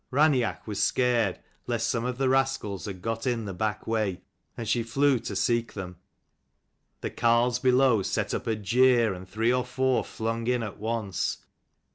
[0.11, 4.23] Raineach was scared lest some of the rascals had got in the back way,
[4.57, 5.97] and she flew to seek them.
[7.01, 11.45] The carles below set up a jeer, and three or four flung in at once.